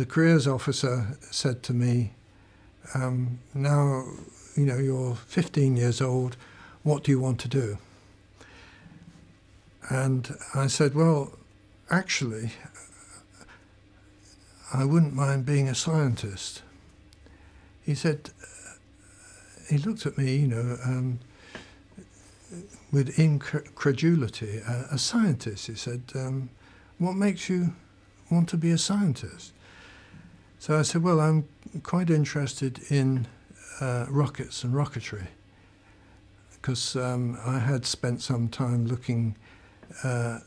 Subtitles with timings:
[0.00, 2.12] the careers officer said to me,
[2.94, 4.06] um, "Now,
[4.56, 6.38] you know, you're 15 years old.
[6.84, 7.76] What do you want to do?"
[9.90, 11.36] And I said, "Well,
[11.90, 12.52] actually,
[14.72, 16.62] I wouldn't mind being a scientist."
[17.82, 18.30] He said,
[19.68, 21.18] he looked at me, you know, um,
[22.90, 24.62] with incredulity.
[24.66, 26.48] Uh, a scientist, he said, um,
[26.98, 27.74] what makes you
[28.30, 29.52] want to be a scientist?
[30.60, 31.48] So I said, well, I'm
[31.84, 33.26] quite interested in
[33.80, 35.28] uh, rockets and rocketry
[36.52, 39.36] because um, I had spent some time looking
[40.04, 40.40] uh,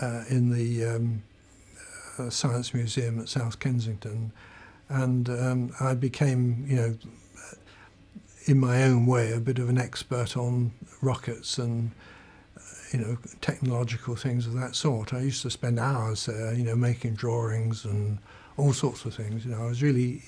[0.00, 1.24] uh in the um,
[2.20, 4.30] uh, Science Museum at South Kensington,
[4.88, 6.96] and um, I became, you know,
[8.44, 10.70] in my own way, a bit of an expert on
[11.00, 11.90] rockets and
[12.92, 15.12] you know technological things of that sort.
[15.12, 18.18] I used to spend hours there, you know, making drawings and
[18.56, 19.44] all sorts of things.
[19.44, 20.22] You know, I was really,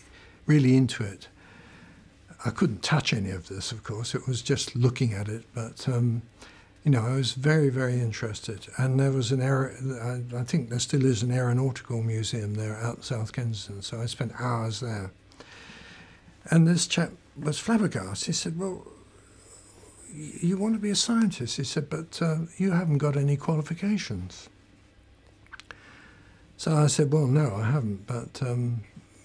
[0.46, 1.28] really into it.
[2.44, 4.14] I couldn't touch any of this, of course.
[4.14, 6.22] It was just looking at it, but um,
[6.84, 8.66] you know, I was very, very interested.
[8.76, 12.76] And there was an aer- I, I think there still is an aeronautical museum there
[12.76, 13.80] out South Kensington.
[13.80, 15.10] So I spent hours there.
[16.50, 18.26] And this chap was flabbergasted.
[18.26, 18.86] He said, Well,
[20.12, 21.56] you want to be a scientist?
[21.56, 24.50] He said, But uh, you haven't got any qualifications.
[26.64, 28.06] So I said, Well, no, I haven't.
[28.06, 28.80] But, um,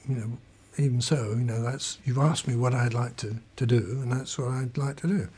[0.09, 0.37] you know,
[0.77, 4.11] even so, you know, that's you've asked me what I'd like to, to do, and
[4.11, 5.29] that's what I'd like to do.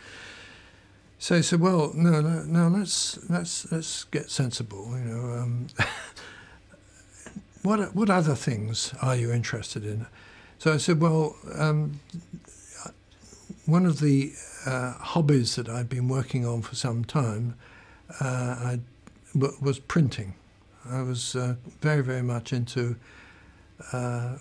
[1.20, 4.98] So he said, "Well, no, no, let's let's let's get sensible.
[4.98, 5.68] You know, um,
[7.62, 10.08] what what other things are you interested in?"
[10.58, 12.00] So I said, "Well, um,
[13.68, 14.34] one of the
[14.66, 17.54] uh, hobbies that I've been working on for some time
[18.20, 18.78] uh,
[19.36, 20.34] was printing.
[20.90, 22.96] I was uh, very, very much into
[23.94, 24.38] uh,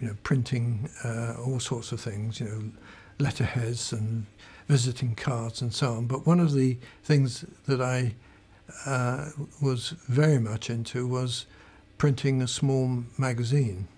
[0.00, 2.70] you know printing uh, all sorts of things, you know,
[3.18, 4.26] letterheads and
[4.68, 6.06] visiting cards and so on.
[6.06, 8.14] But one of the things that I
[8.86, 9.30] uh,
[9.60, 11.46] was very much into was
[11.98, 13.88] printing a small magazine